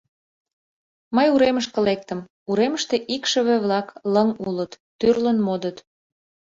[1.15, 2.19] Мый уремышке лектым,
[2.49, 5.77] уремыште икшыве-влак лыҥ улыт: тӱрлын модыт.